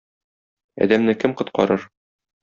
Адәмне 0.85 1.15
кем 1.23 1.35
коткарыр. 1.41 1.85